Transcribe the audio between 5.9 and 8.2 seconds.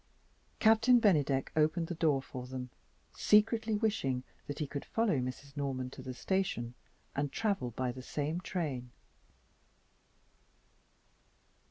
to the station and travel by the